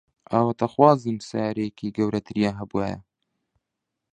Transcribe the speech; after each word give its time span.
ئاواتەخوازن 0.31 1.17
سەیارەیەکی 1.29 1.93
گەورەتریان 1.97 2.55
هەبوایە. 2.61 2.99